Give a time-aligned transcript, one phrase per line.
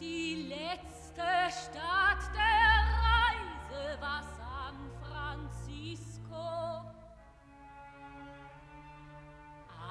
[0.00, 2.74] Die letzte Stadt der
[3.06, 6.44] Reise war San Francisco.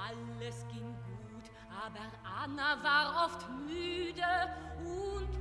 [0.08, 1.50] Alles ging gut,
[1.84, 4.32] aber Anna war oft müde
[4.84, 5.32] und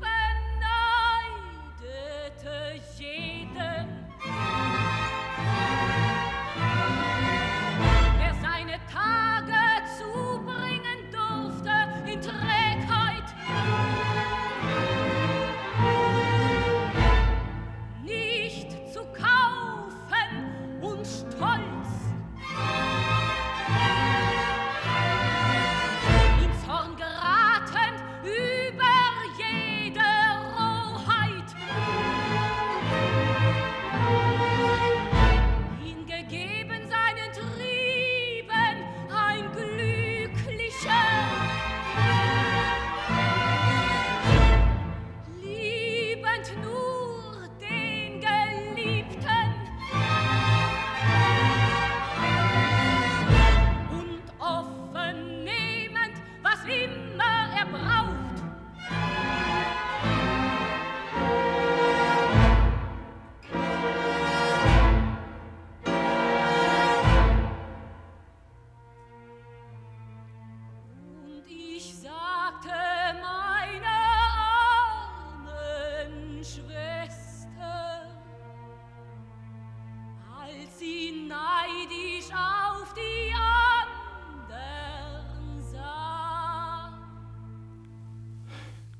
[1.91, 3.94] beneidete jeden.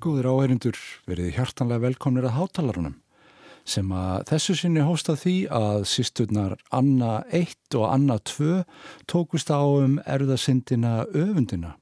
[0.05, 0.77] Góðir áherindur
[1.09, 2.93] verið hjartanlega velkomnir að hátalarunum
[3.65, 8.59] sem að þessu sinni hósta því að sýsturnar Anna 1 og Anna 2
[9.09, 11.73] tókust á um erðasindina öfundina.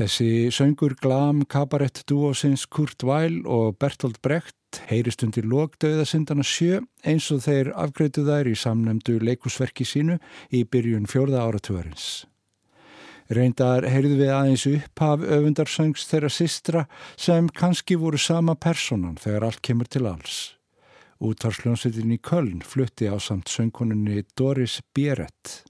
[0.00, 7.28] Þessi söngur glam kabarett dúosins Kurt Weil og Bertolt Brecht heyrist undir logdauðasindana 7 eins
[7.28, 10.16] og þeir afgreitu þær í samnemdu leikusverki sínu
[10.48, 12.24] í byrjun fjórða áratúarins.
[13.32, 16.82] Reyndar heyrðu við aðeins upphaf öfundarsöngs þeirra sistra
[17.16, 20.40] sem kannski voru sama personan þegar allt kemur til alls.
[21.24, 25.62] Útvarsljónsettin í Köln flutti á samt söngkoninni Doris Bierett.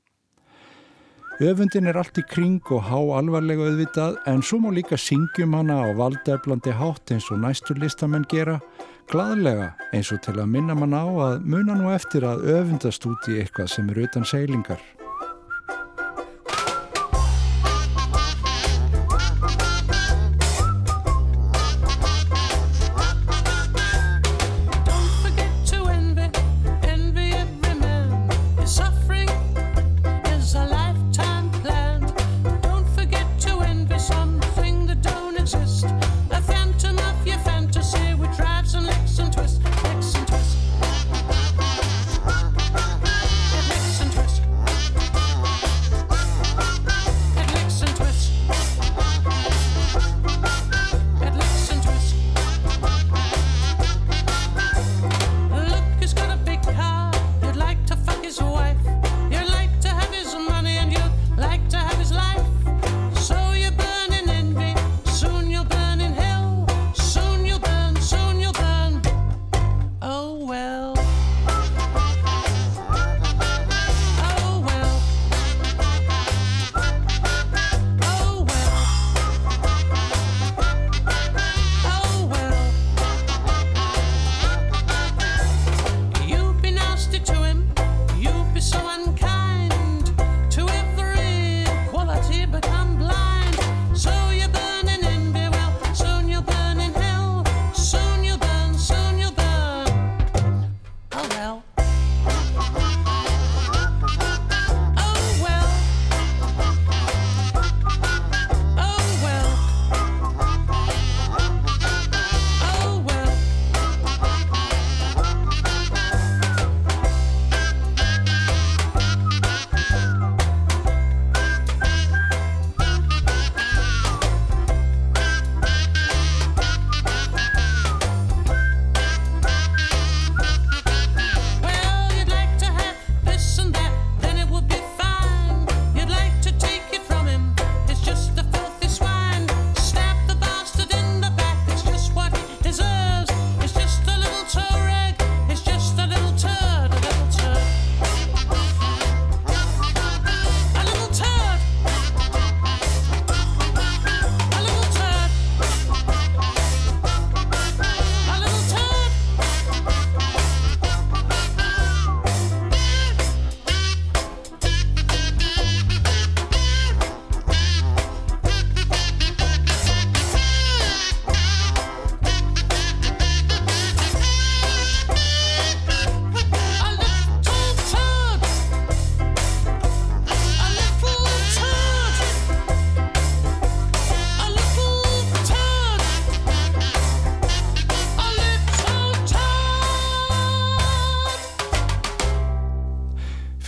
[1.43, 5.81] Öfundin er allt í kring og há alvarlega auðvitað en svo má líka syngjum hana
[5.83, 8.61] á valdeflandi hátt eins og næstur listamenn gera,
[9.11, 13.31] gladlega eins og til að minna mann á að muna nú eftir að öfundast út
[13.31, 14.79] í eitthvað sem er utan seilingar.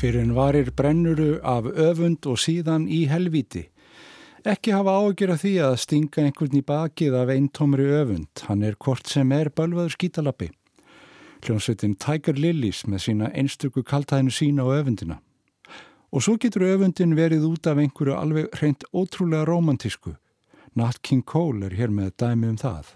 [0.07, 3.65] Fyrir en varir brennuru af öfund og síðan í helvíti.
[4.47, 8.77] Ekki hafa ágjör að því að stinga einhvern í bakið af eintómri öfund, hann er
[8.79, 10.53] hvort sem er bölvaður skítalappi.
[11.43, 15.19] Hljómsveitin Tiger Lilies með sína einstöku kaltæðinu sína og öfundina.
[16.15, 20.15] Og svo getur öfundin verið út af einhverju alveg reynd ótrúlega romantísku.
[20.79, 22.95] Nat King Cole er hér með dæmi um það.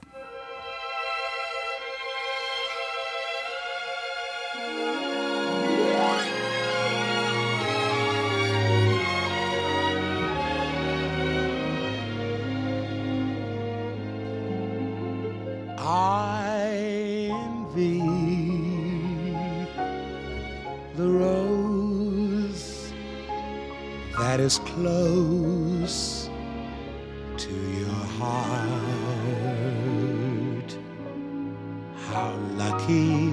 [24.51, 26.29] Is close
[27.37, 28.71] to your heart.
[32.09, 32.33] How
[32.63, 33.31] lucky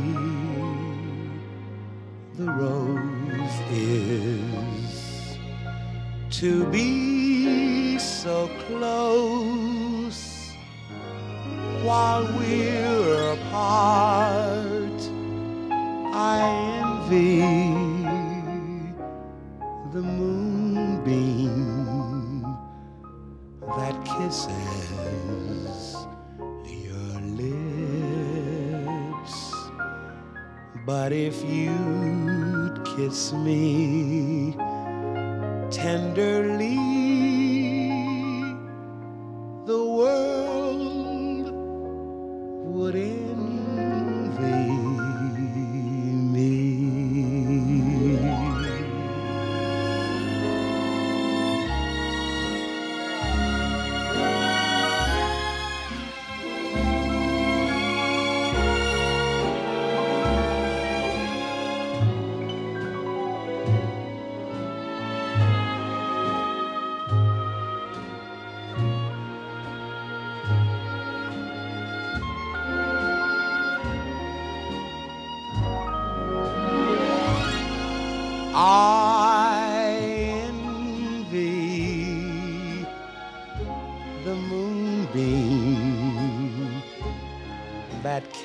[2.35, 5.37] the rose is
[6.39, 9.96] to be so close
[11.87, 14.99] while we're apart.
[16.13, 16.35] I
[16.83, 17.39] envy
[19.93, 21.53] the moonbeam
[23.77, 25.95] that kisses
[26.65, 29.35] your lips.
[30.85, 34.57] But if you'd kiss me
[35.71, 36.36] tenderly,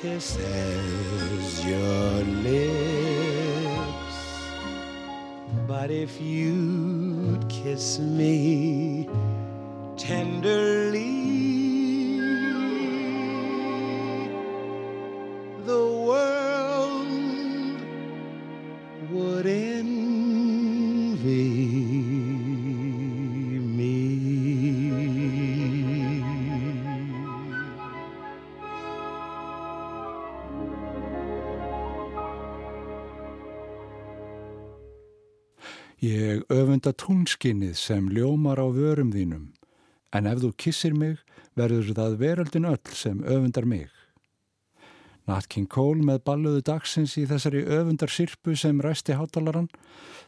[0.03, 0.82] kisses
[36.73, 39.53] öfunda túnskinnið sem ljómar á vörum þínum,
[40.09, 41.19] en ef þú kissir mig
[41.53, 43.91] verður það veröldin öll sem öfundar mig.
[45.29, 49.69] Nat King Cole með balluðu dagsins í þessari öfundar sirpu sem ræsti hátalaran,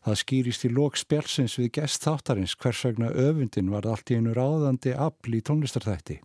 [0.06, 4.38] það skýrist í lók spjálsins við gest þáttarins hvers vegna öfundin var allt í einu
[4.38, 6.22] ráðandi afl í tónlistarþætti.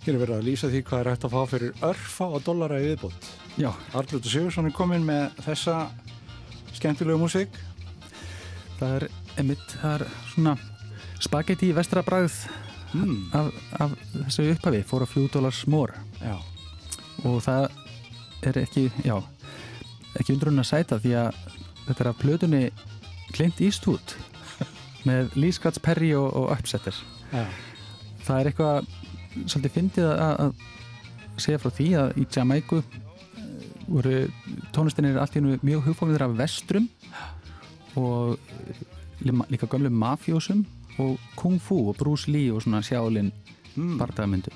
[0.00, 2.78] Hér er verið að lýsa því hvað er hægt að fá fyrir örfa og dollara
[2.80, 3.26] í viðbútt.
[3.60, 3.68] Já.
[3.92, 5.74] Arlútur Sigursson er komin með þessa
[6.78, 7.58] skemmtilegu músík.
[8.78, 9.04] Það er
[9.42, 10.54] emitt, það er svona
[11.20, 12.38] spagetti í vestrabræð
[12.96, 13.18] mm.
[13.36, 13.50] af,
[13.84, 15.92] af þessu upphafi, for a few dollars more.
[16.22, 16.38] Já.
[17.28, 17.68] Og það
[18.48, 19.18] er ekki, já,
[20.16, 21.42] ekki undrun að sæta því að
[21.84, 22.62] þetta er af plötunni
[23.36, 24.16] Clint Eastwood
[25.08, 26.96] með Lee Scratch Perry og, og Upsetter.
[27.34, 27.44] Já.
[28.24, 28.90] Það er eitthvað
[29.46, 30.64] svolítið fyndið að,
[31.40, 32.98] segja frá því að í Jamaiku eh,
[33.86, 34.16] voru
[34.74, 36.88] tónlistinir allt í hennu mjög hugfóðinir af vestrum
[38.00, 38.36] og
[38.68, 38.82] eh,
[39.52, 40.64] líka gömlu mafjósum
[41.00, 43.30] og kung fu og Bruce Lee og svona sjálinn
[43.76, 43.96] mm.
[44.00, 44.52] barndagmyndu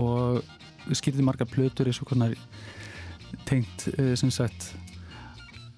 [0.00, 0.40] og
[0.86, 2.32] við skýrðum margar plötur og konar
[3.48, 4.72] tengt uh, sem sagt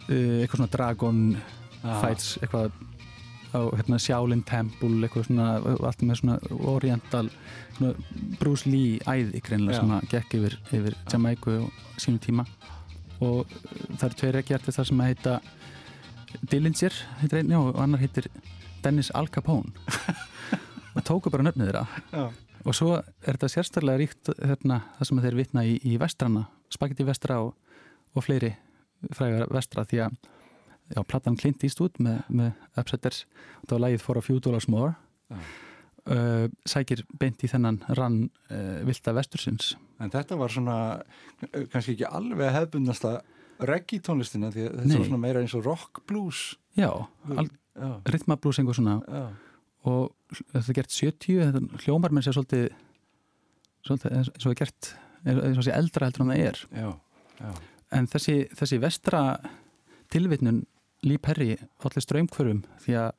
[0.05, 1.21] eitthvað svona dragon
[1.85, 2.01] Ah.
[2.01, 2.73] fights eitthvað
[3.55, 5.49] á hérna, Shaolin Temple eitthvað svona,
[5.89, 6.37] allt með svona
[6.75, 7.29] oriental
[7.77, 7.93] svona
[8.41, 12.47] Bruce Lee æði greinlega sem að gekk yfir, yfir Jamaiku og sínum tíma.
[13.25, 13.51] Og
[13.97, 15.37] það eru tveir ekki eftir þar sem að heita
[16.51, 18.27] Dillinger heitir einn, já, og annar heitir
[18.85, 19.71] Dennis Al Capone.
[20.95, 22.27] Og tóku bara nöfnið þeirra.
[22.63, 26.45] Og svo er þetta sérstaklega ríkt hérna, það sem þeir vitna í, í vestrana
[26.75, 27.55] spagetti vestra og,
[28.15, 28.53] og fleiri
[29.15, 30.17] frægar vestra því að
[30.93, 33.23] já, platan Clint Eastwood með, með Upsetters
[33.63, 34.93] og það var lagið For a Few Dollars More
[35.33, 35.39] Já.
[36.13, 38.19] uh, sækir beint í þennan rann
[38.51, 39.73] uh, vilda vestursins
[40.03, 40.77] En þetta var svona,
[41.47, 43.21] eh, kannski ekki alveg hefbundnasta
[43.65, 44.97] reggae tónlistina því þetta Nei.
[44.99, 46.57] var svona meira eins og rock blues.
[46.77, 46.91] já,
[47.75, 49.23] Já, rytmablús einhver svona já,
[49.87, 50.13] og
[50.53, 52.67] þetta er gert 70 þetta hljómar með sér svolítið
[53.87, 54.91] svolítið eins og er gert
[55.25, 56.91] eins og sé eldra heldur en það er já,
[57.41, 57.51] já.
[57.99, 59.23] en þessi, þessi vestra
[60.15, 60.63] tilvitnun
[61.05, 63.13] Lee Perry allir ströymkvörum því að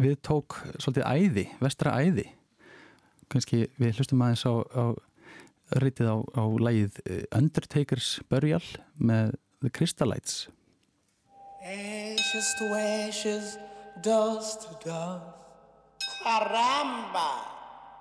[0.00, 2.26] við tók svolítið æði, vestra æði
[3.30, 4.84] kannski við hlustum aðeins á, á
[5.80, 8.64] rítið á, á lægið eh, Undertaker's Burial
[8.98, 10.48] með The Crystallites
[11.60, 13.58] Ashes to ashes,
[14.02, 15.36] dust to dust.
[16.24, 17.30] Caramba!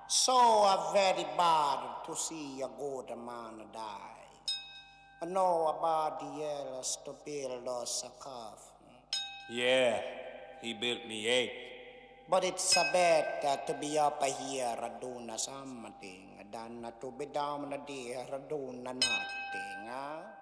[0.08, 4.19] So a very bad to see a good man die.
[5.22, 8.88] I know about the elders to build us a coffin.
[9.52, 10.00] Yeah,
[10.62, 11.52] he built me eight.
[12.30, 18.40] But it's a better to be up here doing something than to be down there
[18.48, 19.04] doing nothing,
[19.92, 20.39] huh?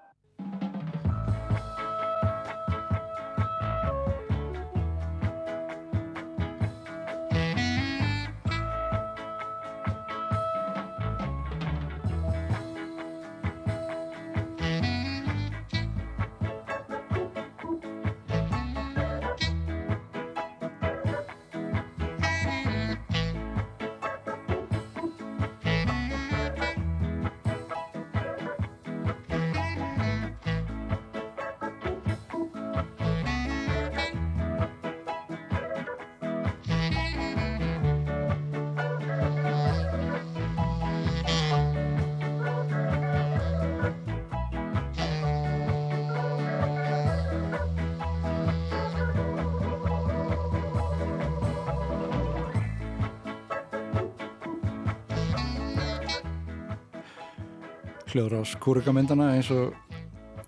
[58.08, 59.74] Hljóður á skúrikamyndana eins og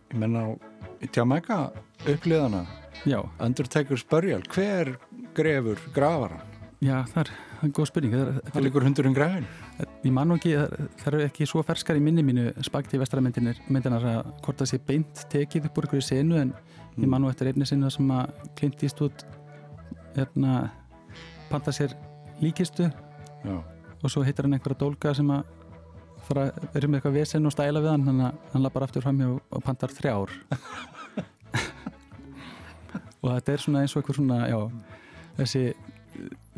[0.09, 0.49] ég menna á
[1.03, 1.69] í Jamaica
[2.07, 2.65] uppliðana.
[3.39, 4.97] Undertaker's Burial, hver
[5.35, 6.49] grefur grafaran?
[6.79, 8.13] já það er það er góð spurning.
[8.13, 9.47] Það er, Það liggur hundurinn grafin
[10.05, 10.53] Ég man nú ekki,
[11.01, 14.79] það eru ekki svo ferskar í minni mínu spagti vestramyndinar myndinar að hvort það sé
[14.87, 16.53] beint tekið upp úr einhverju senu en
[16.95, 19.25] ég man nú eftir einni sinu sem að Clint Eastwood
[20.15, 20.69] hérna,
[21.51, 21.95] panta sér
[22.39, 25.43] líkistu Já, og svo heitir hann einhverja dólga sem að
[26.29, 29.19] fara, er með eitthvað vesen og stæla við hann þannig að hann lappar aftur fram
[29.21, 30.35] hjá og pantar þrjár.
[33.19, 34.59] Og þetta er svona eins og eitthvað svona, já
[35.39, 35.63] þessi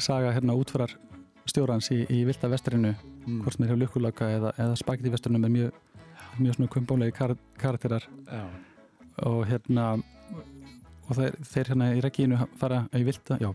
[0.01, 0.91] saga hérna útfarar
[1.49, 3.41] stjórans í, í Vilda vesturinu Mm.
[3.43, 5.75] hvort sem er hjá Lukkulaka eða, eða Spaghetti vesturinu með mjög,
[6.41, 8.07] mjög svona kumbólegi kar, karakterar.
[8.25, 8.45] Já,
[9.29, 9.83] og hérna
[11.05, 13.51] og þeir, þeir hérna í reggínu fara í vilda, já,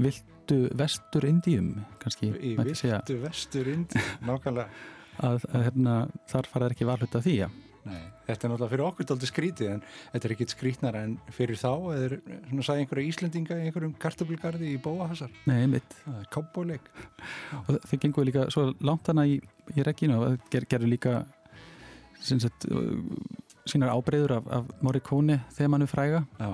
[0.00, 1.68] vildu vestur indíum,
[2.00, 4.70] kannski í viltu vestur indi nákvæmlega
[5.26, 5.96] að, að hérna,
[6.30, 7.48] þar fara þeir ekki varhluta því, já.
[7.80, 9.78] Nei, þetta er náttúrulega fyrir okkur dálítið skrítið en
[10.12, 14.72] þetta er ekkit skrítnar en fyrir þá eða svona sagði einhverja Íslendinga í einhverjum kartöflgarði
[14.74, 16.90] í Bóahassar Nei, mitt, það er kobbóleik
[17.62, 19.38] og þeir gengur líka svo langt hana í,
[19.72, 21.14] í reggínu og ger, gerðu líka
[22.20, 22.68] sagt,
[23.64, 26.52] sínar ábreyður af, af Morricone þegar mannu fræga Já,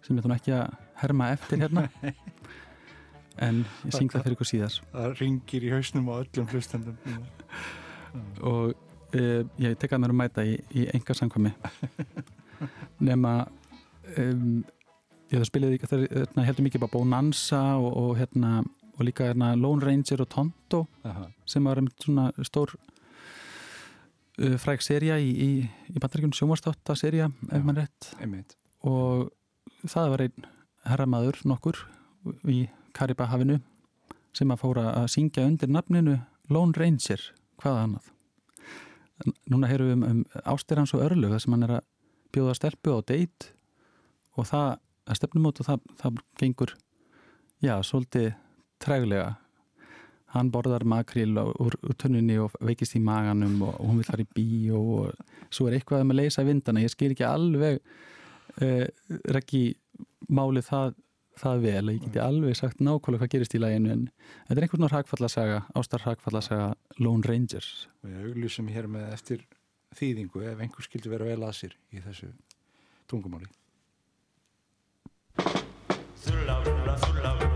[0.00, 1.88] sem ég þannig ekki að herma eftir hérna
[3.44, 4.82] en ég syng það fyrir ykkur síðar.
[4.94, 6.96] Það ringir í hausnum á öllum hlustendum
[8.42, 8.72] og
[9.16, 11.52] uh, ég tek að mér að mæta í, í enga samkvæmi
[13.08, 13.34] nema
[14.18, 14.64] um,
[15.32, 18.56] ég það þeir hérna, heldur mikið bara Bonanza og, og, hérna,
[18.94, 24.84] og líka hérna, Lone Ranger og Tonto Aha, sem var einmitt svona stór uh, fræg
[24.84, 25.50] seria í, í,
[25.90, 27.64] í bandaríkjum sjómarstátta seria ef Já.
[27.64, 28.12] mann rétt.
[28.20, 28.56] einmitt.
[28.84, 29.30] Og
[29.88, 30.50] það var einn
[30.84, 31.80] herramaður nokkur
[32.50, 33.60] í Karibahafinu
[34.34, 36.18] sem að fóra að syngja undir nafninu
[36.52, 37.22] Lone Ranger,
[37.62, 38.10] hvað annað.
[39.50, 41.84] Núna heyrum við um, um ástir hans og örlög þar sem hann er að
[42.34, 43.52] bjóða stelpu á date
[44.34, 44.68] og það
[45.04, 46.74] að stefnumót og það, það gengur
[47.62, 48.32] já, svolítið
[48.82, 49.34] trægulega
[50.34, 54.24] hann borðar makril úr, úr tunnunni og veikist í maganum og, og hún vil fara
[54.24, 56.82] í bíó og svo er eitthvað um að leysa vindana.
[56.82, 57.78] Ég skil ekki alveg
[58.58, 58.86] uh,
[59.36, 59.64] reggi
[60.26, 60.96] málið það,
[61.40, 64.04] það vel, ég geti alveg sagt nákvæmlega hvað gerist í læginu en
[64.46, 66.68] þetta er einhvern veginn hrakfallasaga, ástar hrakfallasaga
[67.02, 67.88] Lone Rangers.
[68.06, 69.46] Við auglýsum hér með eftir
[69.98, 72.30] þýðingu ef einhver skildi vera vel að sér í þessu
[73.10, 73.50] tungumáli.
[76.24, 77.53] Sulla, sulla,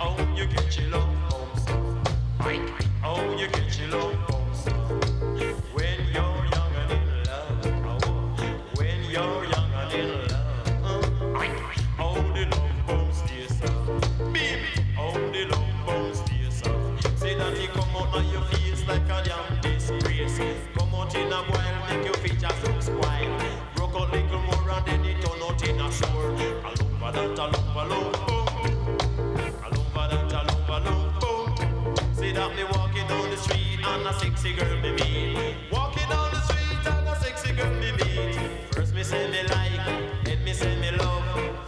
[0.00, 0.90] Oh, you get your
[1.28, 1.66] bones.
[3.02, 4.37] Oh, you get your love
[34.38, 35.56] sexy girl me meet.
[35.72, 38.72] Walking down the street and a sexy girl me meet.
[38.72, 41.24] First me say me like, then me say me love.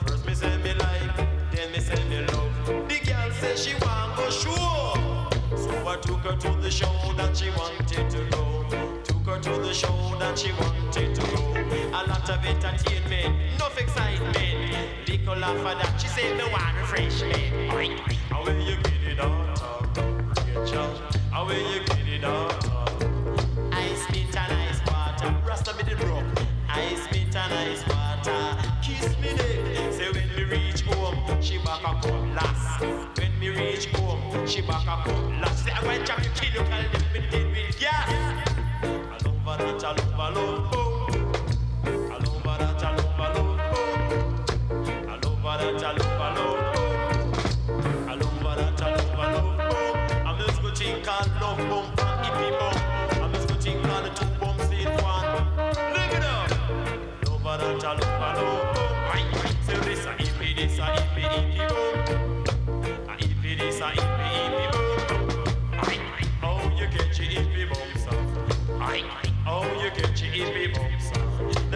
[0.07, 1.17] First me say me like,
[1.51, 2.53] then me say me love.
[2.89, 5.57] The girl say she want go show.
[5.57, 8.65] So I took her to the show that she wanted to go.
[9.03, 11.43] Took her to the show that she wanted to go.
[11.93, 15.09] A lot of entertainment, enough excitement.
[15.09, 18.01] Little laugh for that, she said me want refreshment.
[18.31, 19.71] How will you get it on top?
[21.33, 22.10] How will you get it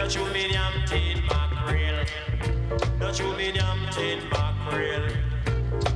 [0.05, 2.05] That you mean I'm tin mackerel.
[2.99, 5.09] That you mean I'm tin mackerel.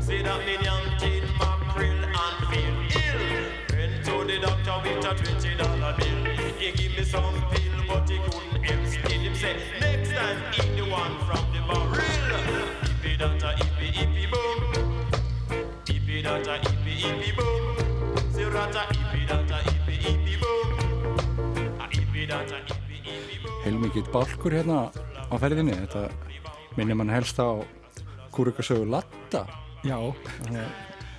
[0.01, 3.21] Say that mean I'm tin mackerel and feel ill.
[3.69, 6.25] Went to the doctor with a twenty dollar bill.
[6.57, 9.21] He give me some pill, but he couldn't help still.
[9.21, 12.01] Him say next time eat the one from the barrel.
[12.89, 14.59] Hippie that a hippie hippie boom.
[15.85, 18.33] Hippie that a hippie hippie boom.
[18.33, 21.79] Say that a hippie that a uh, hippie hippie boom.
[21.79, 22.88] A hippie that a boom.
[23.69, 24.87] Heilmikið bálkur hérna
[25.29, 25.75] á ferðinni.
[25.77, 26.07] Þetta
[26.79, 27.61] minnir mann helst á
[28.33, 29.43] kúrikasögu Latta
[29.85, 29.99] Já,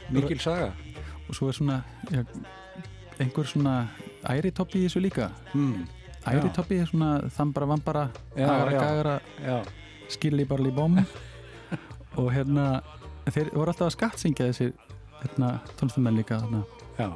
[0.10, 0.72] mikil saga.
[1.30, 1.76] Og svo er svona
[2.10, 2.24] já,
[3.22, 3.76] einhver svona
[4.26, 5.30] æritoppi í þessu líka.
[5.54, 5.86] Mm.
[6.26, 8.80] æritoppi er svona þambara vambara Já, agara já.
[8.82, 9.58] gagara Já,
[10.10, 10.98] skilli barli bóm
[12.20, 12.82] og hérna
[13.30, 14.74] þeir voru alltaf að skattsingja þessir
[15.22, 16.42] hérna, tónlistumenn líka
[16.98, 17.14] já.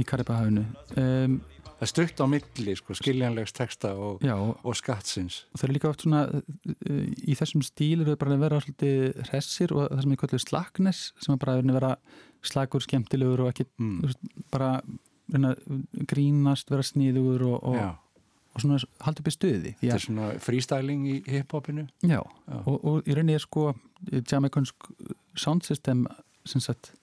[0.00, 0.64] í Karibahafinu
[0.96, 1.40] um,
[1.82, 5.74] Það er stutt á milli, sko, skiljanlegs texta og, já, og og skattsins þeir eru
[5.74, 10.04] líka oft svona uh, í þessum stíl eru bara að vera svolítið hressir og það
[10.04, 11.90] sem ég kallar slaknes sem er bara að vera
[12.46, 14.14] slakur, skemmtilegur og ekki mm.
[14.54, 14.70] bara
[15.32, 15.56] reyna,
[16.06, 18.22] grínast, vera sniðugur og, og,
[18.54, 22.58] og svona upp í stuði þetta er svona freestyling í hiphopinu já, Já.
[22.62, 23.72] Og, og í rauninni er sko
[24.06, 24.92] Jamaicansk
[25.34, 26.06] sound system
[26.46, 26.94] sem sagt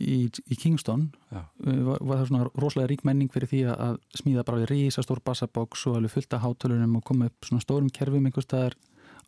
[0.00, 1.06] í, í Kingston.
[1.32, 1.42] Já.
[1.66, 5.22] uh, var, var það svona rosalega rík menning fyrir því að, smíða bara við rísastór
[5.24, 8.76] bassabox og alveg fullt af hátölunum og koma upp svona stórum kerfum einhvers staðar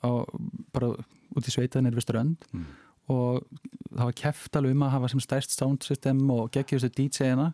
[0.04, 0.10] á,
[0.74, 0.92] bara
[1.36, 2.66] út í sveitaðinir við strönd Mm.
[3.08, 3.46] og
[3.94, 7.46] það var keft alveg um að hafa sem stærst sound system og geggjur þessu DJ-ina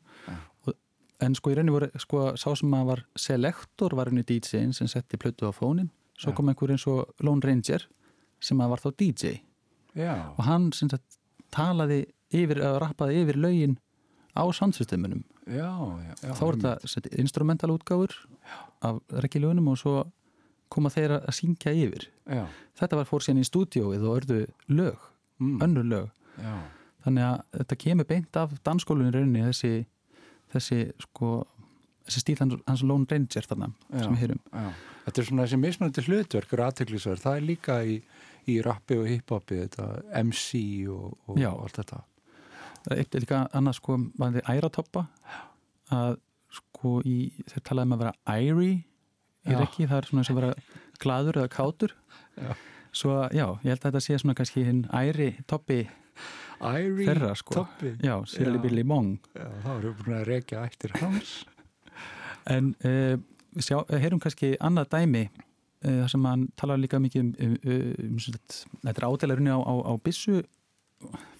[0.66, 0.74] og,
[1.22, 4.90] en sko í rauninni voru sko sá sem að var selektor var henni DJ-in sem
[4.90, 6.36] setti plötu á fónin svo Já.
[6.36, 7.86] kom einhver eins og Lone Ranger
[8.42, 9.32] sem að var þá DJ
[9.94, 11.18] Já, og hann sem sagt
[11.54, 12.00] talaði
[12.32, 13.78] yfir, eða rappaði yfir lögin
[14.34, 18.14] á soundsystemunum já, já, já þá var þetta instrumental útgáfur
[18.84, 20.04] af reggilögunum og svo
[20.74, 22.08] koma þeir að syngja yfir.
[22.26, 22.44] Já,
[22.80, 24.38] þetta var fór síðan í stúdíóið og örðu
[24.72, 25.08] lög,
[25.42, 25.58] mm.
[25.64, 26.08] önnur lög.
[26.40, 26.54] Já,
[27.06, 29.74] þannig að þetta kemur beint af dansskólinu rauninni þessi,
[30.54, 31.34] þessi sko
[32.04, 34.00] þessi stíl hans, hans Lone Ranger þarna Já.
[34.02, 34.42] sem við heyrum.
[34.50, 34.72] já.
[35.04, 37.94] Þetta er svona þessi mismunandi hlutverk og aðteklisverð, það er líka í,
[38.48, 39.60] í rappi og hiphopi
[40.24, 41.50] MC og, og Já.
[41.52, 42.02] allt þetta
[42.84, 45.06] það er eitt líka annað sko varðandi æratoppa
[45.94, 46.18] að
[46.54, 47.16] sko í,
[47.50, 48.70] þeir talaði um að vera æri
[49.44, 50.52] í rekki, það er svona sem vera
[51.02, 51.94] gladur eða kátur.
[52.38, 52.54] Já.
[52.94, 55.82] svo já, ég held að þetta sé svona kannski hinn æri toppi
[56.64, 57.54] Æri þeirra sko.
[57.58, 57.94] toppi?
[58.04, 58.60] Já, Sirli.
[58.62, 59.18] Billy Mong.
[59.34, 61.34] Já, þá erum við búin að rekja ættir hans.
[62.44, 63.14] En uh,
[63.56, 68.02] sjá, heyrum kannski annað dæmi uh, þar sem hann talar líka mikið um, um, um,
[68.04, 70.42] um þetta er ádelarunni á, á, á byssu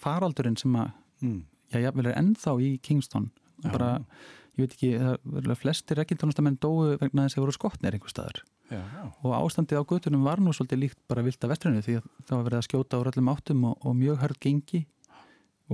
[0.00, 1.42] faraldurinn sem að mm.
[1.74, 3.30] já, jafnvel er ennþá í Kingston.
[3.64, 3.94] Bara,
[4.58, 8.42] ég veit ekki, það verður flestir rekkiltónastamenn dóu vegna þess að voru skotnir einhver staðar.
[8.70, 11.98] Já, já, og ástandið á göttunum var nú svolítið líkt bara vilt að vestrinu því
[11.98, 14.80] að það var verið að skjóta úr öllum áttum og, og mjög hörð gengi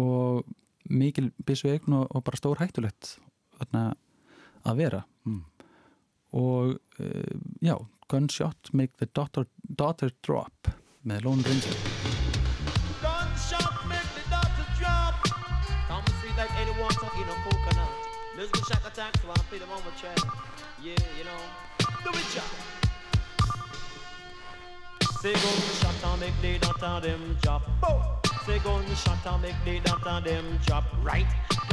[0.00, 0.50] og
[0.90, 3.14] mikil byssu eign og, og bara stór hættulegt
[3.60, 3.84] þarna
[4.66, 5.04] að vera.
[5.28, 5.44] Mm.
[6.32, 7.76] og uh, já,
[8.08, 12.29] Gunshot Make the daughter, daughter Drop með Lone Ranger
[19.00, 20.26] Musical shock attack, so I play them on my chest.
[20.82, 21.40] Yeah, you know.
[22.04, 22.44] Do it, Jack.
[25.20, 27.62] Say gunshot and make the daughter them drop.
[27.80, 28.02] Boom.
[28.46, 30.84] Say gunshot and make the daughter them drop.
[31.02, 31.26] Right.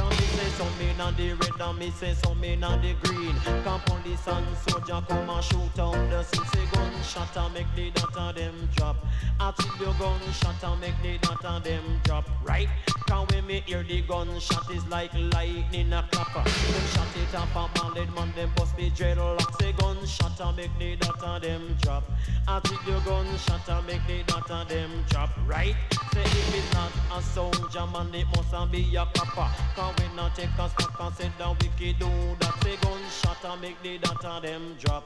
[0.07, 2.93] Can me say some in on the red and me say some in on the
[3.03, 3.35] green.
[3.63, 6.45] Come police and soldier come and shoot out the scene.
[6.45, 8.95] Say gunshot and make the daughter them drop.
[9.39, 12.29] I think your gunshot and make the daughter them drop.
[12.43, 12.69] Right.
[13.07, 16.49] Can when me hear the gunshot is like lightning a clapper.
[16.49, 19.61] Them shot it up a banded man them bust me dreadlock.
[19.61, 22.03] Say gunshot and make the daughter them drop.
[22.47, 25.31] I think your gunshot and make the daughter them drop.
[25.45, 25.75] Right.
[26.13, 29.49] Say if it's not a soldier man it must a be a copper.
[29.75, 32.63] Can we not take a stock and say the wicked do that.
[32.63, 35.03] Say gunshot and make the daughter them drop.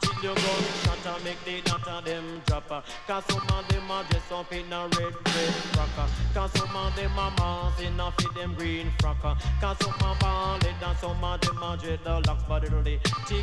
[0.00, 2.70] Think your gunshot and make the daughter them drop.
[2.70, 6.08] Uh, Cause some of them are dressed up in a red, red frock.
[6.34, 9.20] Cause some of them are mass in a fit them green frock.
[9.60, 12.48] Cause some are ballad and some of them are dreadlocks.
[12.48, 12.98] But it'll the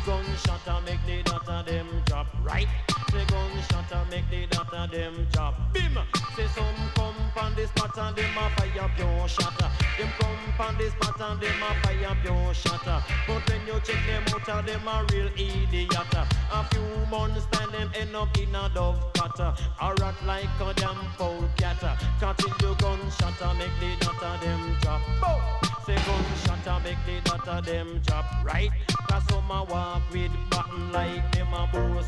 [0.06, 2.26] gunshot and make the daughter them drop.
[2.42, 2.68] Right?
[3.10, 5.54] Say gunshot and make the daughter them drop.
[5.72, 5.98] Bim!
[6.36, 9.70] Say some come on this and them a fire pure shatter.
[9.98, 12.98] Them come on this spot and them a fire pure shatter.
[13.26, 16.12] But when you check them out, them a real idiot.
[16.52, 19.52] A few months time them end up in a dove cutter.
[19.80, 21.80] A rat like a damn foul cat.
[22.20, 25.02] Catching your gunshot and make the daughter them drop.
[25.20, 25.40] Boom!
[25.86, 28.24] Say gunshot and make the daughter them drop.
[28.44, 28.70] Right?
[29.08, 32.06] Cause some a walk with button like them a boss.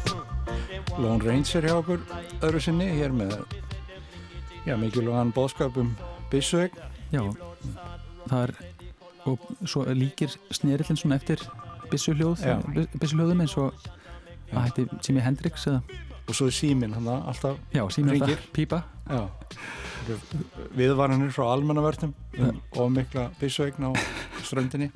[0.98, 2.02] Lone Ranger hjá okkur
[2.44, 3.32] öðru sinni hér með
[4.66, 5.94] já, mikilvægan bóðskap um
[6.30, 6.76] byssuegn
[7.14, 8.54] já, það er
[9.26, 11.42] og svo líkir snerillin svona eftir
[11.90, 12.56] byssuhljóð Já.
[12.98, 13.74] byssuhljóðum eins og
[14.52, 15.82] að hætti Jimi Hendrix eða,
[16.28, 18.36] og svo er síminn hann alltaf já, Hringir.
[18.36, 18.82] þetta pípa
[20.76, 23.90] viðvaranir frá almannavörnum um ofmikla byssuegn á
[24.42, 24.90] ströndinni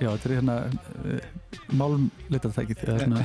[0.00, 0.56] já, þetta er hérna
[1.74, 3.24] málmlitartækið eða svona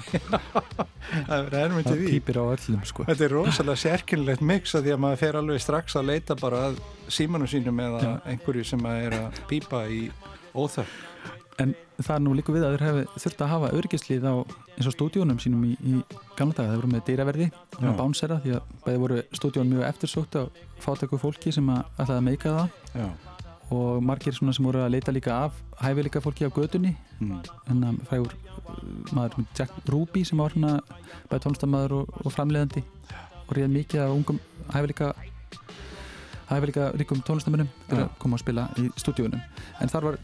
[1.29, 5.03] það er í það því öllum sko Þetta er rosalega sérkynlegt mix að því að
[5.05, 8.11] maður fer alveg strax að leita bara að símanum sínum eða Já.
[8.33, 10.01] einhverju sem að er að pípa í
[10.53, 10.97] óþörf.
[11.59, 14.87] En það er nú líka við að þeir hefði þurft að hafa örgislið á eins
[14.87, 15.97] og stúdíónum sínum í, í
[16.39, 16.69] gamla daga.
[16.71, 17.91] Þeir voru með dýraverði og Já.
[17.97, 20.43] bánsera því að bæði voru stúdíón mjög eftirsótt á
[20.79, 23.09] fátæku fólki sem að ætlaði að meika það Já.
[23.71, 25.53] Og margir svona sem voru að leita líka af
[25.83, 27.41] hæfileika fólki af gödunni Mm.
[27.67, 30.79] en að frægur uh, maður Jack Ruby sem var svona
[31.29, 32.83] bæði tónlistamæður og, og framleiðandi
[33.47, 34.39] og réð mikið af ungum
[34.71, 35.09] hæfileika
[36.49, 39.41] hæfileika ríkum tónlistamönnum fyrir að koma að spila í stúdíunum
[39.83, 40.17] en þar var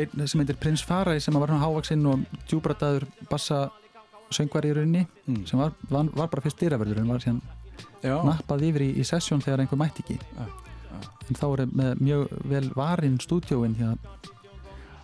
[0.00, 3.68] einn sem heitir Prins Farai sem var hann hávaksinn og djúbrataður bassa
[4.30, 5.44] söngvar í rauninni Mm.
[5.46, 7.40] sem var, var, var bara fyrst dýraverður en var síðan
[8.02, 8.16] Já.
[8.26, 10.46] nappað yfir í, í sessjón þegar einhver mætti ekki já.
[10.90, 13.98] En þá er með mjög vel varinn stúdíóin því að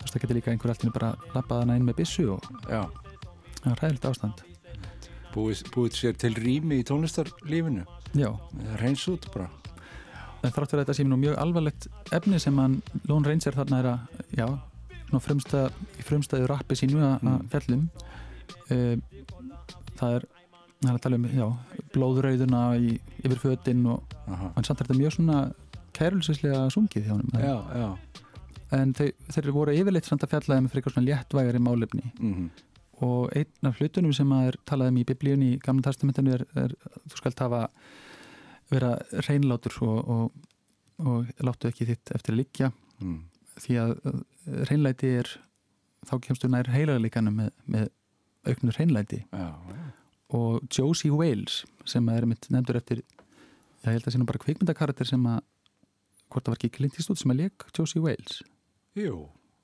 [0.06, 4.08] það getur líka einhver alltaf bara lappað hana inn með byssu og það er ræðilegt
[4.10, 4.44] ástand
[5.36, 7.82] Búið, búið sér til rými í tónlistarlífinu.
[8.16, 8.30] já,
[8.80, 9.50] Reyns út bara.
[10.42, 13.80] en þrátt fyrir að þetta sé nú mjög alvarlegt efni sem hann Lone Ranger þarna
[13.82, 13.98] er að
[14.38, 14.46] já,
[15.10, 17.48] svona frumstæð, í frumstæðu rappi sínu að Mm.
[17.52, 17.82] fjallum
[18.70, 18.96] uh,
[19.98, 20.26] það er
[20.80, 21.46] það er að tala um, já,
[21.92, 24.52] blóðrauðuna í, yfir fötin og Aha.
[24.56, 25.38] en samt er þetta mjög svona
[25.96, 27.88] kærulsislega sungið hjá honum Já, já.
[28.78, 32.48] en þeir, þeir voru yfirleitt samt að fjalla um fyrir svona léttvægari málefni Mm
[33.04, 36.44] og einn af hlutunum sem að er talað um í biblíunni í gamla testamentinu er,
[36.56, 36.74] er
[37.10, 37.66] þú skalt hafa
[38.72, 38.94] vera
[39.28, 40.46] reynlátur og, og,
[41.04, 42.70] og láttu ekki þitt eftir að liggja
[43.02, 43.18] mm.
[43.64, 44.22] því að uh,
[44.70, 45.32] reynlæti er
[46.08, 47.90] þá kemstu nær heilagalíkanum með, með
[48.48, 49.84] auknur reynlæti Já, já.
[50.38, 55.42] og Josie Wales sem er nefndur eftir ég held að sínum bara kvikmyndakarakter sem að
[56.36, 58.40] hvort það var ekki Clint Eastwood sem að leik Josie Wales?
[58.96, 59.22] Jú,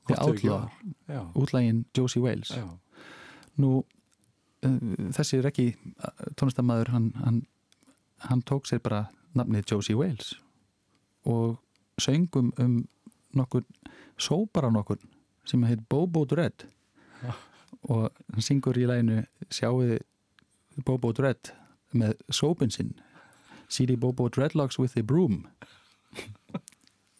[0.08, 2.52] hvort þau ekki útlægin Josie Wales.
[2.56, 2.64] Já,
[3.60, 4.78] nú uh,
[5.12, 5.66] þessi er ekki
[6.40, 7.42] tónlistamæður hann, hann,
[8.24, 9.04] hann tók sér bara
[9.36, 10.32] nafnið Josie Wales
[11.28, 11.60] og
[12.00, 12.80] söngum um
[13.36, 13.66] nokkur
[14.16, 14.98] sópar á nokkur
[15.44, 16.66] sem heit Bobo Dread
[17.92, 20.00] og hann syngur í læginu sjáuði
[20.86, 21.52] Bobo Dread
[21.92, 22.94] með sópin sinn.
[23.68, 25.46] CD Bobo Dreadlocks with the broom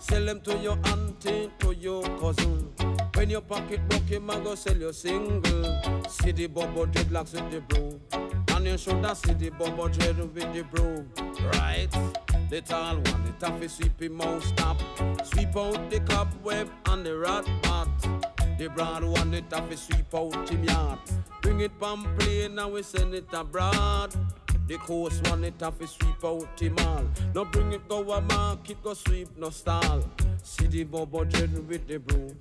[0.00, 2.72] Sell them to your auntie, to your cousin.
[3.14, 5.80] When your pocket broke, him a go sell your single.
[6.08, 8.00] See the bubble dreadlocks with the broom.
[8.54, 11.10] And you shoulda see the bubble dread with the broom.
[11.52, 11.88] Right?
[12.48, 14.80] The tall one, the toughy sweep him out stop.
[15.24, 17.88] Sweep out the cobweb and the rat pot.
[18.56, 20.98] The broad one, the toughy sweep out him yard.
[21.42, 24.14] Bring it from plane and we send it abroad.
[24.68, 27.02] The coast one it have to sweep out him all.
[27.34, 30.04] No bring it go a market, go sweep no stall.
[30.42, 32.36] See the bubble dread with the broom.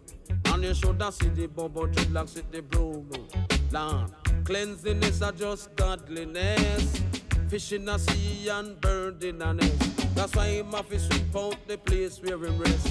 [0.48, 3.10] And you shoulda see the bubble dreadlocks with the broom.
[3.72, 4.12] Lord,
[4.44, 7.02] cleanliness are just godliness.
[7.48, 10.14] Fish in a sea and bird in a nest.
[10.14, 12.88] That's why him have to sweep out the place where him rest.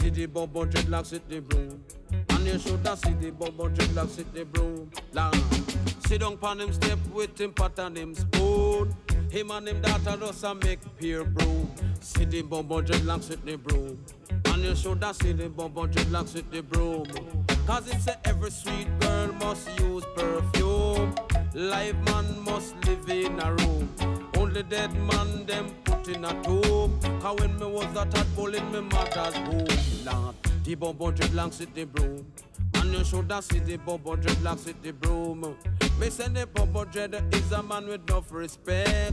[0.00, 1.84] See the bubble dreadlocks with the broom.
[2.30, 4.90] And you shoulda see the bubble dreadlocks with the broom.
[5.12, 5.36] Lord,
[6.08, 8.94] sit down pon him step with him pot and him spoon.
[9.30, 11.70] Him and him daughter just a make peer broom.
[12.00, 13.98] See the bubble dreadlocks with the broom.
[14.46, 17.04] And you shoulda see the bubble dreadlocks with the broom.
[17.66, 21.14] Cause it say every sweet girl must use perfume.
[21.52, 23.92] Live man must live in a room.
[24.38, 26.98] Only dead man them put in a tomb.
[27.20, 29.66] Cause when me was a tadpole in me mother's womb,
[30.06, 32.24] Lord, the bubble dreadlocks with the broom.
[32.88, 35.54] And you shoulda see the bubble dreadlocks with the broom.
[36.00, 39.12] Me say the bubble dread is a man with enough respect.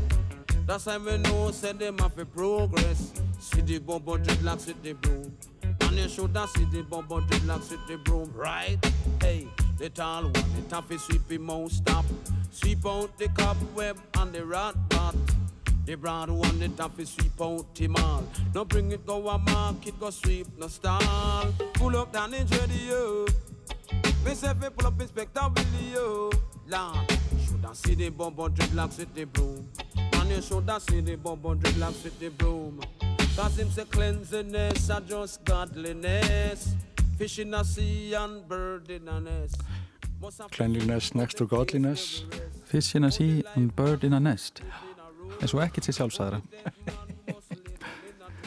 [0.65, 3.11] That's why we know say them have a progress.
[3.37, 5.35] See the bubble dreadlocks with the broom.
[5.81, 8.77] And you shoulda see the bubble dreadlocks with the broom, right?
[9.19, 9.45] Hey,
[9.77, 12.05] the tall one, the toughy sweep him out stop.
[12.51, 15.15] Sweep out the cobweb and the rat pot.
[15.85, 18.23] The broad one, the toughy sweep out him all.
[18.53, 21.53] No bring it go a market, go sweep no stall.
[21.73, 23.25] Pull up down in radio.
[24.25, 26.29] Pull up Inspector Willie yo.
[26.67, 29.69] Lord, shoulda see the bumbo dreadlocks with the broom.
[30.13, 32.81] And you shoulda see the bumbo dreadlocks with the broom.
[33.35, 36.75] Cause him say cleanliness are just godliness.
[37.17, 39.61] Fish in a sea and bird in a nest.
[40.51, 42.23] Cleanliness next to godliness
[42.63, 44.61] Fish in a sea and bird in a nest
[45.41, 46.39] en svo ekkert sér sjálfsæðra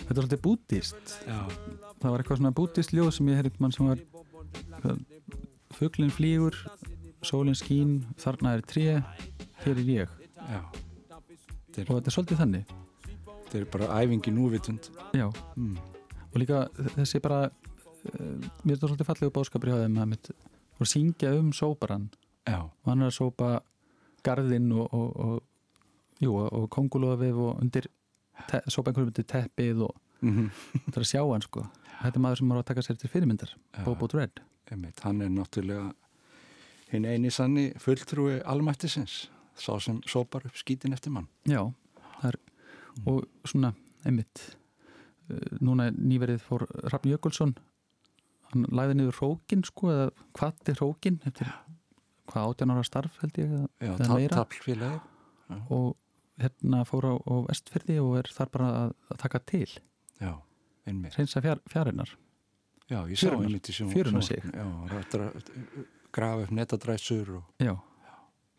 [0.08, 1.38] Þetta er svolítið bútist Já,
[2.00, 4.00] það var eitthvað svona bútist ljóð sem ég heyrði mann sem var
[5.78, 6.56] fuglinn flýgur
[7.26, 8.84] sólinn skín, þarna er tré
[9.64, 10.12] hér er ég.
[10.38, 10.60] Já.
[11.84, 12.72] Og þetta er svolítið þannig.
[13.26, 14.90] Þetta er bara æfingi núvitund.
[15.16, 15.76] Já, mm.
[16.28, 20.32] og líka þessi bara uh, mér er þetta svolítið fallegu bóðskapur hjá þeim að mitt
[20.78, 22.08] og syngja um sóparan
[22.46, 23.48] Já, og hann er að sópa
[24.26, 25.40] garðinn og, og,
[26.22, 27.88] og, og kongulofið og undir
[28.70, 30.50] sópa einhverjum undir teppið og mm
[30.84, 31.64] þetta er að sjá hann sko.
[31.98, 33.52] Þetta er maður sem er að taka sér til fyrirmyndar.
[33.84, 35.92] Bobo Dredd einmitt, hann er náttúrulega
[36.92, 39.28] hinn eini sanni fulltrúi almættisins,
[39.58, 41.28] sá sem sópar upp skítin eftir mann.
[41.48, 41.62] Já,
[42.24, 42.38] er
[43.06, 43.74] og svona,
[44.06, 44.56] einmitt
[45.30, 47.54] uh, núna nýverið fór Rafn Jökulsson
[48.52, 51.50] hann læði niður rókin sko, eða hvað er rókin eftir
[52.28, 55.00] hvað átján ára starf held ég eða, Já, taplfélagi.
[55.72, 55.96] og
[56.40, 59.68] hérna fór á, á vestfyrði og er þar bara að, að taka til
[60.20, 60.32] Já,
[60.88, 61.16] einmitt.
[61.18, 62.14] reynsa fjár, fjárinnar
[62.88, 63.90] Já, ég sá einmitt í sjón.
[63.92, 64.40] Fjörunar sig.
[64.48, 65.26] Já, rættra,
[66.12, 67.74] grafa upp netadræsur og Já,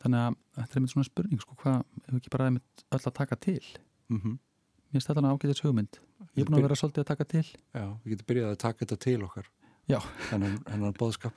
[0.04, 3.16] þannig að þetta er einmitt svona spurning sko, hvað, ef ekki bara einmitt öll að
[3.22, 3.64] taka til
[4.10, 4.38] mm -hmm.
[4.38, 6.00] mér finnst þetta ágætis hugmynd
[6.36, 8.86] ég er búin að vera svolítið að taka til Já, við getum byrjað að taka
[8.86, 9.46] þetta til okkar.
[9.88, 10.00] Já.
[10.30, 11.34] Þennan, þennan bóðskap.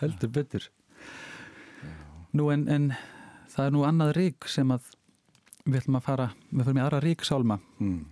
[0.00, 0.70] heldur betur
[2.32, 2.92] nú en, en
[3.48, 4.80] það er nú annað rík sem að
[5.66, 8.06] við ætlum að fara við fyrir með aðra rík sálma Mm.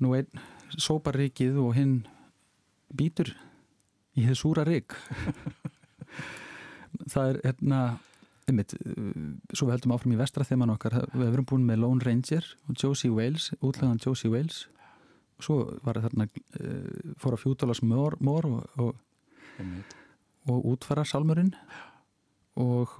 [0.00, 0.40] nú einn
[0.78, 2.06] sópar ríkið og hinn
[2.96, 3.32] býtur
[4.16, 4.96] í þið súra rík
[7.12, 7.82] það er hérna
[8.50, 12.06] einmitt, uh, svo við heldum áfram í vestra þeman okkar, við hefum búin með Lone
[12.06, 14.64] Ranger og Josie Wales, útlæðan Josie Wales.
[15.42, 19.94] Svo var þarna uh, fór að fjútalas mór, mór og, og,
[20.50, 21.54] og útfara sálmurinn
[22.60, 22.98] og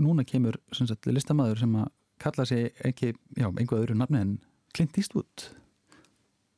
[0.00, 4.34] núna kemur sem sagt, listamæður sem að kalla sig ekki, já, einhvað öðru nafni en
[4.76, 5.50] Clint Eastwood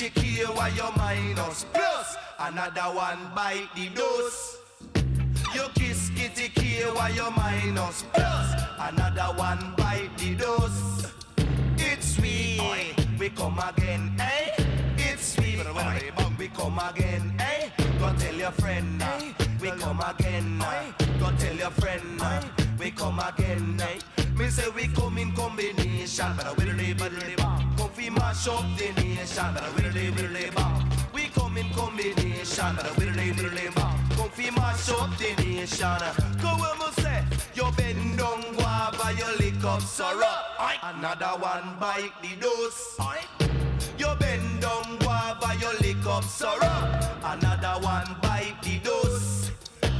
[0.00, 4.58] you kiss kitty kill while you minus plus another one bite the dose.
[5.54, 11.12] You kiss kitty kill while you minus plus another one bite the dose.
[11.76, 12.60] It's we,
[13.18, 14.64] we come again, eh?
[14.98, 15.60] It's we,
[16.38, 17.68] we come again, eh?
[17.98, 19.20] Go tell your friend, uh,
[19.60, 22.42] we come again, uh, go tell your friend, uh,
[22.78, 23.98] we come again, eh?
[24.36, 28.48] Me say we come in combination, but I will live, but live, come fi mash
[28.48, 31.12] up the nation, but I will live, will.
[31.12, 35.34] We come in combination, but I will live, will live, come fi mash up the
[35.42, 35.98] nation.
[36.40, 37.24] Go on, me say,
[37.54, 40.24] you bend down, guava, you lick up sorrow.
[40.82, 42.96] Another one bite the dose.
[43.98, 47.00] You bend down, guava, you lick up sorrow.
[47.24, 49.50] Another one bite the dose.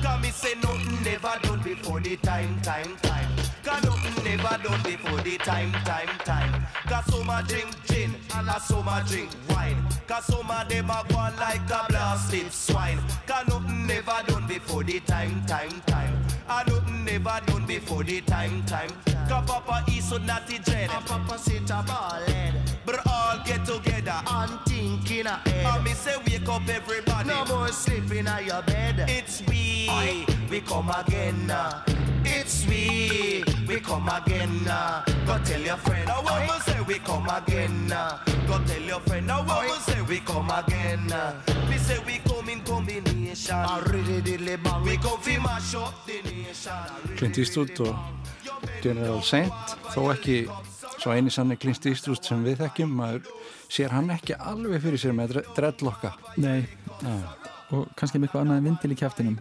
[0.02, 3.47] Cause me say nothing never done before the time, time, time.
[3.68, 6.66] Cause nothing never done before the time, time, time.
[6.86, 9.76] Cause some a drink gin and a some a drink wine.
[10.06, 12.98] Cause some of them a go on like a blasted swine.
[13.26, 16.16] Cause nothing never done before the time, time, time.
[16.48, 18.88] And nothing never done before the time, time.
[19.28, 20.88] Cause Papa is so naughty dread.
[20.90, 22.67] And Papa sit a ball head.
[22.88, 25.66] But all get together and think in a head.
[25.66, 27.28] And me say wake up everybody.
[27.28, 29.04] No more sleeping on your bed.
[29.08, 31.50] It's we, we come again.
[31.50, 31.84] uh.
[32.24, 34.66] It's we, we come again.
[34.66, 35.04] uh.
[35.26, 36.06] Go tell your friend.
[36.06, 37.92] Now what me say we come again.
[37.92, 38.24] uh.
[38.46, 39.26] Go tell your friend.
[39.26, 41.12] Now what me say we come again.
[41.12, 41.34] uh.
[41.68, 43.54] Me say we come in combination.
[43.54, 44.82] I really diddly bang.
[44.82, 46.72] We come fi mash up the nation.
[47.18, 47.94] Clint Eastwood og
[48.82, 49.52] General Saint
[49.92, 50.38] þó ekki
[50.98, 53.28] svo eini sann er Clint Eastwood sem við þekkjum maður
[53.70, 56.12] sér hann ekki alveg fyrir sér með dre- dreadlocka.
[56.42, 56.64] Nei,
[57.70, 59.38] og kannski með eitthvað annað en vindil í kjæftinum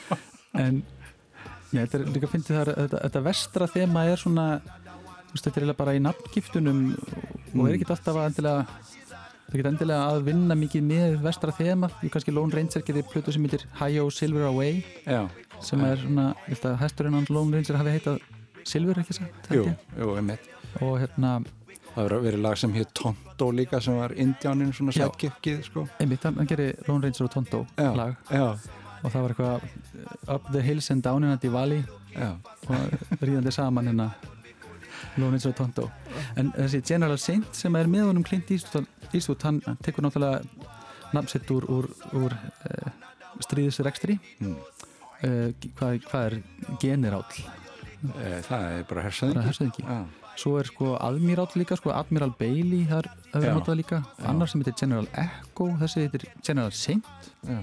[0.64, 0.78] en
[1.72, 4.46] já, þetta er líka fyndið þar þetta, þetta vestra þema er svona
[5.34, 8.62] þetta er eiginlega bara í nafngiftunum og er ekki alltaf að endilega
[9.48, 13.32] það ekki endilega að vinna mikið með vestra þema, því kannski Lone Ranger getur plötu
[13.36, 15.22] sem heitir Hi-Yo Silver Away Já,
[15.64, 18.18] sem er svona, ég held að hesturinn hans Lone Ranger hafi heitað
[18.68, 19.52] Silver ekki satt?
[19.52, 19.84] Jú, held ég.
[20.00, 20.48] jú, einmitt
[20.80, 21.36] og hérna,
[21.94, 25.86] Það verið verið lag sem hér Tonto líka sem var indjánin svona sætkikkið sko.
[25.98, 28.12] Einmitt, hann, gerir Lone Ranger og Tonto Já, lag.
[28.30, 28.44] já,
[29.02, 31.80] og það var eitthvað uh, Up the Hills and Down in a Diwali.
[32.14, 32.28] Já,
[32.68, 34.10] og ríðandi saman hérna
[35.18, 35.88] Lónins og Tonto.
[36.36, 40.42] En þessi General Saint sem er með honum Clint Eastwood, hann tekur náttúrulega
[41.16, 42.92] nafnsett úr, úr, úr uh,
[43.42, 44.54] stríðisrekstri Mm.
[44.54, 46.38] uh, hvað, hvað er
[46.78, 50.04] generál e, það er bara Já,
[50.38, 53.98] svo er sko admirál líka, sko Admiral Bailey þar hefur notað líka.
[54.18, 54.28] Já.
[54.30, 57.04] annar sem heitir General Echo, þessi heitir General Saint.
[57.42, 57.58] Já,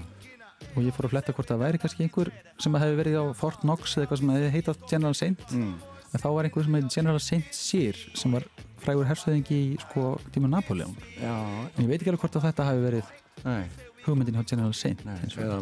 [0.74, 2.30] og ég fór að fletta hvort það væri kannski einhver
[2.60, 5.44] sem hefði verið á Fort Knox eða eitthvað sem hefði heitað General Saint.
[5.52, 5.74] Mm.
[6.06, 8.46] en þá var einhver sem heitir General Saint Cyr sem var
[8.80, 11.34] frægur hersöðingi í sko tíma Napoleon já.
[11.34, 13.10] En ég veit ekki alveg hvort þetta hafi verið
[13.44, 13.66] nei,
[14.06, 15.58] hugmyndin hjá General Saint nei, eða,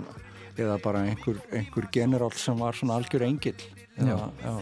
[0.55, 4.55] eða bara einhver, einhver generál sem var svona algjör já,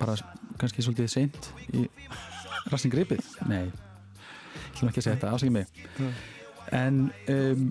[0.00, 0.16] bara
[0.60, 1.86] kannski svolítið seint í
[2.70, 3.22] rassin gripið.
[3.50, 5.66] Nei, ég ætlum ekki að segja þetta, afsækja mig.
[6.76, 7.04] En
[7.34, 7.68] um,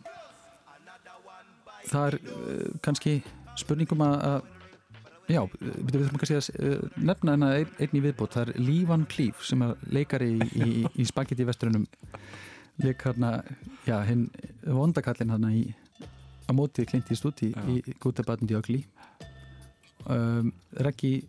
[1.90, 3.20] það er uh, kannski
[3.60, 8.36] spurningum að, að já, við þurfum kannski að uh, nefna hennar ein, einn í viðbót,
[8.38, 11.88] það er Lee Van Cleef sem er leikari í, í, í Spaghetti vesturunum
[12.80, 13.42] leik hérna,
[13.88, 14.30] já, hinn
[14.64, 15.68] vondakallin hérna í
[16.50, 17.62] á móti Clint Eastwood í, Já.
[17.70, 18.86] í and the Ugly
[20.10, 21.28] um, Reggi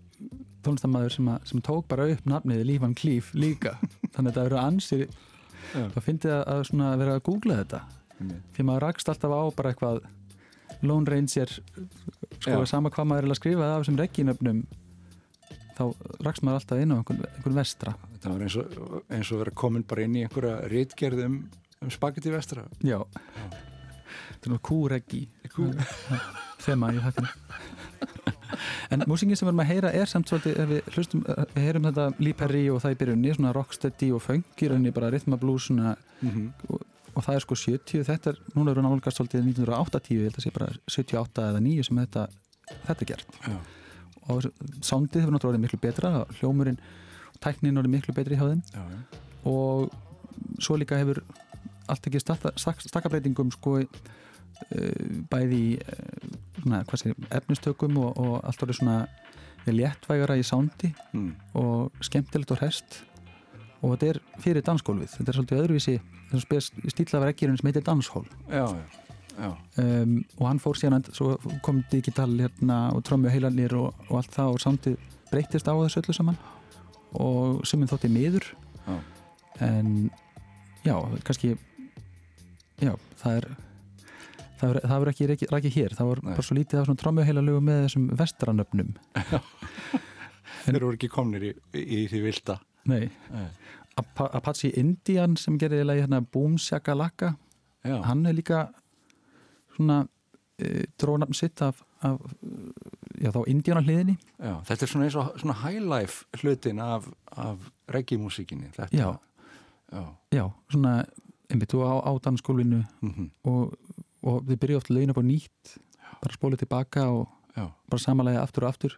[0.64, 3.76] tónlistamæður sem, sem tók bara upp nafnið Van Cleef líka.
[4.14, 5.84] Þannig að það eru ansir Já.
[5.94, 6.62] það fyndi að,
[7.02, 7.82] vera að googla þetta.
[8.54, 10.02] Því maður rakst alltaf á bara eitthvað
[10.86, 11.54] Lone Ranger
[12.40, 12.68] sko Já.
[12.68, 14.60] sama hvað maður er að skrifa af þessum regginöfnum
[15.76, 15.84] þá
[16.26, 17.94] rakst maður alltaf inn á einhvern, einhvern vestra.
[18.20, 21.38] Það var eins og, eins og vera komin bara inn í einhverja rítgerð um,
[21.80, 22.66] um spagetti vestra.
[22.84, 25.24] Já, þetta er nú kúreggi.
[25.50, 25.70] Kú.
[26.60, 27.30] þema í þetta
[28.90, 31.66] en músingin sem við erum að heyra er samt svolítið ef við hlustum, eh, við
[31.66, 35.10] heyrum þetta Lee Perry og það í byrjunni, svona rocksteady og funk í rauninni bara
[35.38, 36.48] blues svona mm -hmm.
[36.68, 36.80] og,
[37.14, 40.44] og það er sko 70 þetta er, núna eru nálgast svolítið 1980 ég held að
[40.44, 42.28] sé bara 78 eða 9 sem þetta,
[42.86, 43.56] þetta er gert Já.
[44.28, 44.42] og
[44.82, 46.78] soundið hefur náttúrulega orðið miklu betra hljómurinn,
[47.40, 48.98] tæknin orðið miklu betri hjá þeim Já, já.
[49.44, 49.90] og
[50.58, 51.22] svo líka hefur
[51.88, 53.86] allt ekki stakkabreitingum sko uh,
[55.32, 56.30] bæði í uh,
[56.62, 58.98] svona, hvað segir, efnistökum og, og allt orðið svona
[59.70, 61.34] léttvægara í soundi Mm.
[61.54, 63.02] og skemmtilegt og hest
[63.82, 65.94] og þetta er fyrir dansgólfið þetta er svolítið öðruvísi
[66.94, 68.84] stílavereggirinn sem heitir danshól Já, já,
[69.38, 69.50] já.
[69.82, 74.34] um, og hann fór síðan svo kom digital hérna og trömmu heilanir og, og allt
[74.36, 74.98] það og samtið
[75.30, 76.38] breytist á þessu öllu saman
[77.20, 78.46] og sem þótti miður
[78.86, 78.96] Já.
[79.66, 80.10] en
[80.84, 80.94] já,
[81.26, 81.56] kannski
[82.80, 83.48] já, það er
[84.60, 86.32] það er- það verður ekki rækið ræki hér það var Nei.
[86.36, 88.94] bara svo lítið af svona trömmu heilalögu með þessum vestranöfnum
[90.64, 92.58] Þeir eru ekki komnir í, í því vilda.
[92.90, 93.46] nei, Nei.
[94.00, 97.34] Apa Apache Indian sem gerir eiginlega hérna Boom Shakalaka
[97.84, 98.66] Já, hann er líka
[99.76, 100.02] svona
[100.60, 102.20] e, drónafn sitt af, af
[103.20, 104.54] já, þá Indiana hliðinni já.
[104.68, 108.68] Þetta er svona eins og svona highlife hlutin af, af reggae-músíkinni.
[108.76, 108.96] Þetta.
[109.00, 110.04] Já.
[110.36, 110.44] Já.
[110.70, 110.92] svona
[111.50, 113.72] einmitt og á, á dansskólinu Mm og,
[114.22, 115.74] og þið byrjuðu oft lögin upp á nýtt
[116.20, 117.66] bara spólið tilbaka og já.
[117.90, 118.96] bara samanlega aftur og aftur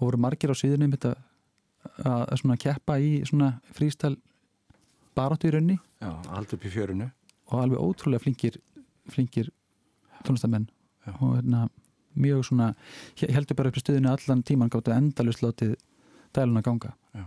[0.00, 1.16] og voru margir á síðunum einmitt að,
[2.02, 4.16] að, að svona keppa í svona frístæl
[5.14, 7.10] baráttu í raunni Já, allt upp í fjörunu.
[7.52, 8.58] og alveg ótrúlega flinkir
[9.12, 9.50] flinkir
[10.24, 10.66] tónlistamenn
[11.06, 11.12] Já.
[11.20, 11.68] og hérna
[12.16, 12.72] mjög svona
[13.20, 15.76] he- heldur bara upp í stuðinu allan tíman gáttu endalust látið
[16.34, 17.24] dæluna ganga Já.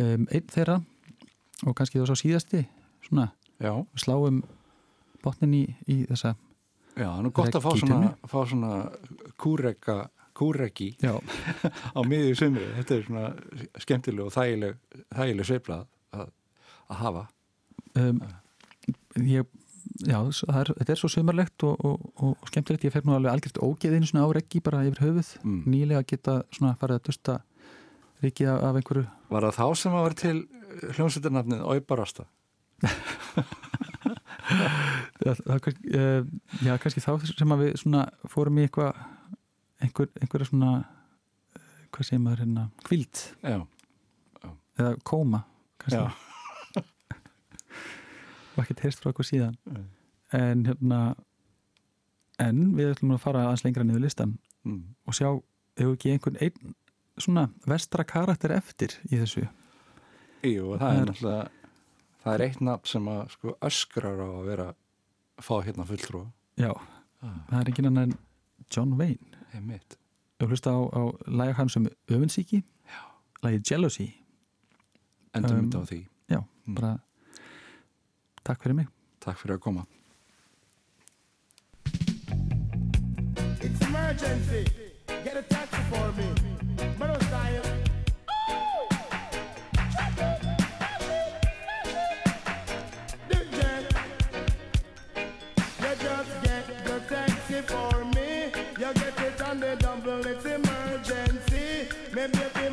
[0.00, 0.78] um, einn þeirra
[1.66, 2.64] og kannski þá svo síðasti
[3.04, 3.28] svona
[3.62, 4.42] Já, sláum
[5.22, 6.32] botnin í, í þessa
[6.96, 8.72] já, það er gott að fá svona, fá svona
[9.40, 9.96] kúreka,
[10.36, 11.14] kúreki já,
[11.96, 12.66] á miðju sumri.
[12.80, 13.24] Þetta er svona
[13.84, 14.78] skemmtileg og þægileg,
[15.16, 15.82] þægileg sveiflað
[16.16, 16.28] að,
[16.88, 17.24] að hafa.
[18.00, 18.22] um,
[19.28, 19.44] ég
[20.08, 23.60] já, er, þetta er svo sumarlegt og, og, og skemmtilegt, ég fer nú alveg algjört
[23.64, 25.62] ógeð einu svona á reggi bara yfir höfuð Mm.
[25.68, 27.34] nýlega geta svona farið að dusta
[28.22, 30.38] ríkið af, einhverju Var það þá sem að var til
[30.96, 32.24] hljómsveitarnafnið Óibarasta?
[35.22, 36.24] Já, það, kannski, uh,
[36.66, 38.02] já, kannski þá sem að við svona
[38.32, 38.96] fórum í eitthvað
[39.82, 41.62] einhver, einhverja svona uh,
[41.94, 43.58] hvað segir maður hérna, kvild Já,
[44.82, 45.42] eða kóma
[45.82, 46.12] kannski já.
[48.52, 49.84] og ekkert heyrst frá okkur síðan Nei.
[50.36, 51.00] en hérna
[52.42, 54.92] en við ætlum að fara aðeins lengra niður listan Mm.
[55.10, 55.26] og sjá
[55.74, 56.74] ef ekki einhvern einn
[57.18, 59.40] svona vestra karakter eftir í þessu
[60.46, 61.48] Jú, það Það er er- náttúrulega
[62.22, 64.66] það er eitt nafn sem að sko öskrar á að vera
[65.42, 66.26] fá hérna fulltrúa.
[66.58, 66.72] Já,
[67.22, 68.14] það er ekki annar en
[68.76, 69.38] John Wayne.
[69.54, 69.98] Ég mitt
[70.42, 72.62] og hlusta á, á læg hans um öfunnsíki
[73.42, 74.08] lægi Jealousy.
[75.34, 76.06] Endur Um, myndi á því.
[76.30, 76.74] já, Mm.
[76.74, 76.98] bara
[78.44, 78.86] takk fyrir mig.
[79.20, 79.86] Takk fyrir að koma.
[83.60, 84.64] It's emergency.
[85.24, 86.31] Get a taxi for me.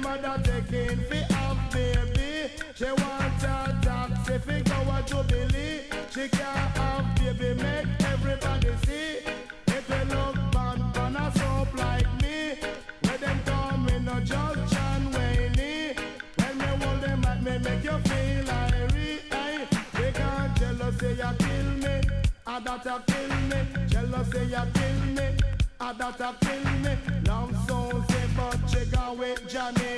[0.09, 2.51] Mother taking fi off baby.
[2.73, 5.81] She want a taxi fi go a Jubilee.
[6.13, 9.19] She can't have baby, make everybody see.
[9.77, 12.55] If you look bad on a soap like me,
[13.03, 15.95] where them come in no judge and Wayne.
[16.37, 19.19] When me hold them at me, make you feel irie.
[19.97, 22.01] They can't jealousy, you kill me.
[22.47, 23.59] Ah, that a kill me.
[23.87, 25.27] Jealousy, you kill me.
[25.79, 27.18] Ah, that a kill me.
[28.79, 29.97] She go with Johnny.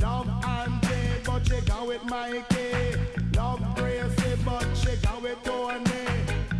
[0.00, 2.96] Love Auntie, but she go with Mikey.
[3.36, 6.06] Love Gracie, but she go with Tony.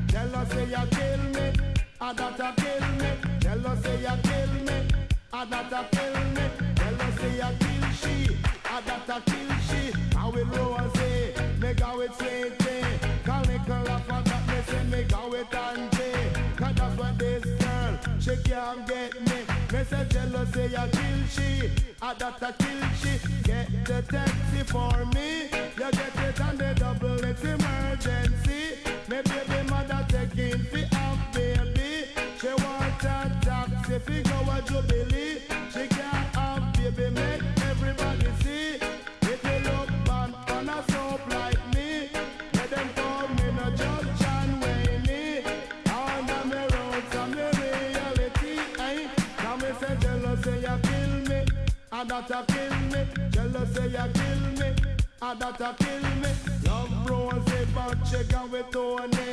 [0.07, 1.53] Jealousy, you kill me.
[2.01, 3.11] Ah, that a kill me.
[3.41, 4.89] Jealousy, you kill me.
[5.33, 6.45] Ah, that a kill me.
[6.77, 8.37] Jealousy, you kill she.
[8.65, 9.93] Ah, that a kill she.
[10.17, 12.85] How with Rosie, me go with Sweetie.
[13.25, 16.57] Call for that me say me go with Auntie.
[16.57, 19.48] Cause that's what this girl, she can't get me.
[19.79, 21.71] Me say jealousy, you kill she.
[22.03, 23.13] Ah, that a kill she.
[23.45, 25.45] Get the taxi for me.
[25.45, 26.75] You get it on the
[52.27, 53.07] that a kill me.
[53.31, 54.75] Jealousy, you kill me.
[55.23, 56.31] And that a kill me.
[56.65, 59.33] Love Rosie, but she gone with Tony.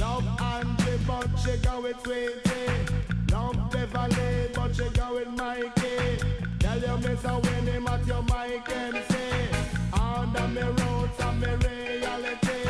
[0.00, 3.32] Love Angie, but she go with Sweetie.
[3.32, 6.18] Love Beverly, but she go with Mikey.
[6.58, 9.48] Tell you, Miss Winnie, at your mic and say,
[9.92, 12.62] under me roots and me reality.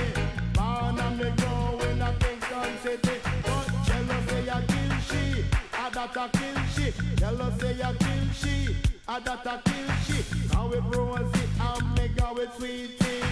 [0.55, 3.20] Born and me growing in Kingston City.
[3.44, 6.92] But jealousy, ya kill she, a that a kill she.
[7.16, 8.76] Jealousy, ya kill she,
[9.09, 10.25] a that a kill she.
[10.53, 13.23] Now with Rosie and me go with Sweetie.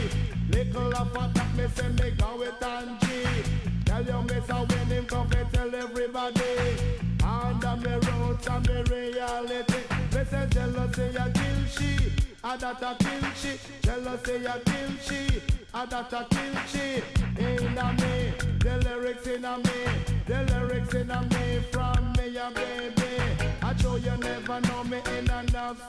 [0.51, 3.43] Little of a that me say me go with Angie.
[3.85, 6.43] Tell you, Miss when him come tell everybody.
[7.23, 9.83] Under me roots and me reality.
[10.15, 12.13] Me say jealousy, ya kill she,
[12.43, 13.59] a that a kill she.
[13.83, 15.43] Jealousy, ya kill she,
[15.75, 17.03] a that a kill she.
[17.39, 21.96] Inna me, the lyrics inna me, the lyrics inna me from
[24.57, 25.86] you never know me in enough style.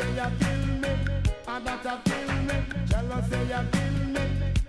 [0.00, 0.88] Jealousy ya kill me,
[1.46, 2.56] and that a kill me.
[2.86, 4.22] Jealousy ya kill me,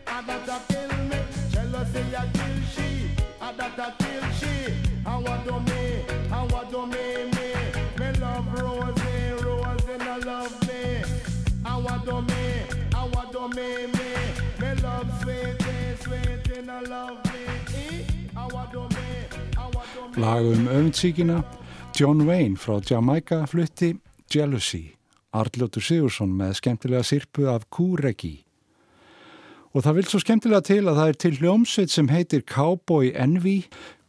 [0.07, 1.19] and that a kill me.
[1.51, 4.73] Jealousy ya kill she, and that a kill she.
[5.05, 6.03] And what do me,
[6.35, 7.47] and what do me, me?
[7.97, 11.01] Me love Rosie, Rosie no love me.
[11.63, 12.43] And what do me,
[12.93, 14.09] and what do me, me?
[14.59, 17.43] Me love Sweetie, Sweetie no love me.
[17.73, 18.03] Eh?
[18.35, 19.07] And what do me,
[19.57, 20.21] and what do me?
[20.21, 21.43] Lag um öfundsíkina,
[21.93, 23.95] John Wayne frá Jamaica flutti
[24.29, 24.95] Jealousy,
[25.31, 28.41] Arljótur Sigursson með skemmtilega sirpu af Kúregi.
[29.71, 33.61] Og það vil svo skemmtilega til að það er til hljómsveit sem heitir Cowboy Envy,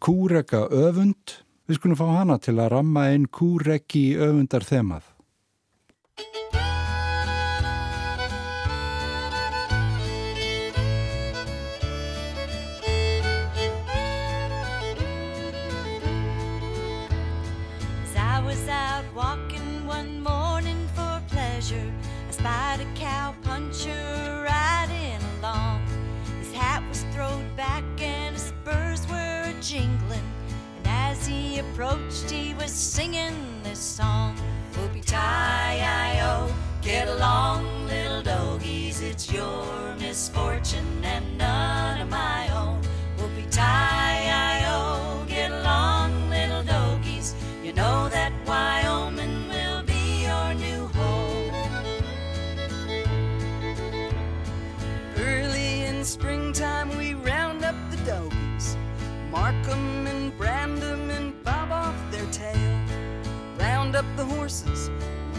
[0.03, 1.39] Kúrega öfund.
[1.71, 5.12] Við skulum fá hana til að ramma inn Kúregi öfundar þemað.
[31.83, 33.52] Approached, he was singing
[64.03, 64.91] up the horses,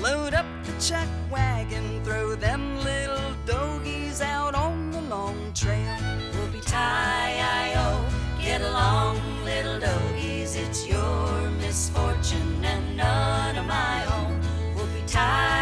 [0.02, 5.98] load up the chuck wagon, throw them little doggies out on the long trail.
[6.34, 8.06] Whoopie tie o,
[8.42, 10.56] get along, little doggies.
[10.56, 14.40] It's your misfortune and none of my own.
[14.76, 15.53] Whoopie tie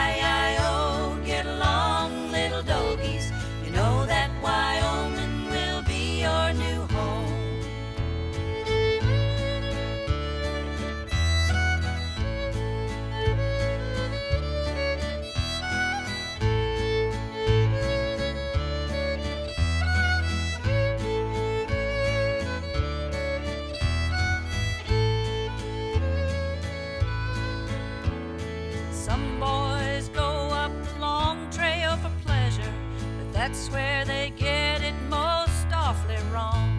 [29.11, 30.31] Some boys go
[30.63, 32.73] up the long trail for pleasure,
[33.17, 36.70] but that's where they get it most awfully wrong.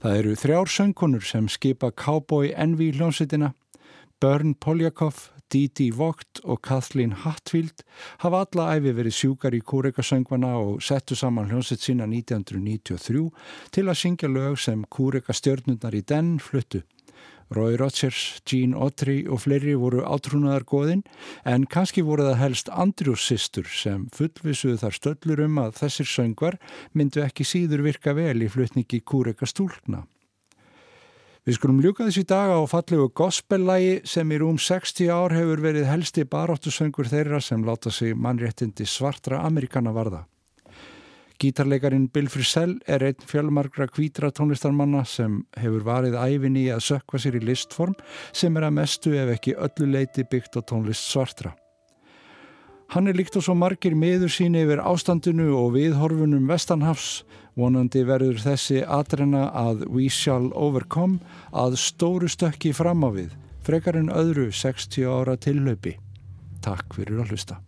[0.00, 3.50] Það eru þrjár söngkonur sem skipa Cowboy Envy hljómsveitina.
[4.20, 7.82] Börn Poljakov, Didi Vogt og Kathleen Hatfield
[8.22, 13.26] hafa alla æfi verið sjúkar í kúrekasöngvana og settu saman hljómsveit sína 1993
[13.76, 16.80] til að syngja lög sem kúrekastjörnundar í den fluttu.
[17.50, 21.02] Roy Rogers, Gene Autry og fleiri voru átrúnaðar goðin
[21.42, 26.60] en kannski voru það helst Andrews sýstur sem fullvisuðu þar stöllur um að þessir söngvar
[26.94, 30.04] myndu ekki síður virka vel í flutningi kúreka stúlkna.
[31.48, 35.88] Við skulum ljúka þessi dag á fallegu gospellægi sem í rúm 60 ár hefur verið
[35.88, 40.26] helsti baróttusöngur þeirra sem láta sig mannréttindi svartra Amerikana varða.
[41.40, 47.38] Gítarleikarin Bill Frisell er einn fjölmargra kvítra tónlistarmanna sem hefur varið æfinni að sökva sér
[47.38, 47.94] í listform
[48.36, 51.54] sem er að mestu ef ekki öllu leiti byggt á tónlist svartra.
[52.92, 57.22] Hann er líkt og svo margir miður sín yfir ástandinu og viðhorfunum Vestanhafs,
[57.56, 61.22] vonandi verður þessi atrena að We Shall Overcome
[61.56, 63.32] að stóru stökki fram á við,
[63.64, 65.96] frekar en öðru 60 ára tillaupi.
[66.60, 67.62] Takk fyrir að hlusta.